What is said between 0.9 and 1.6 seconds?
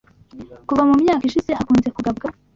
myaka ishize